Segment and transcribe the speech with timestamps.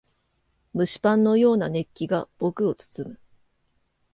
[0.73, 3.19] 蒸しパンのような熱気が僕を包む。